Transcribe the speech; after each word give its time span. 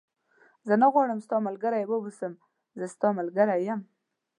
زه 0.67 0.73
نه 0.81 0.87
غواړم 0.93 1.19
ستا 1.25 1.37
ملګری 1.47 1.83
و 1.85 1.91
اوسم، 2.01 2.33
زه 2.79 2.85
ستا 2.93 3.07
ملګری 3.19 3.59
یم. 3.67 3.81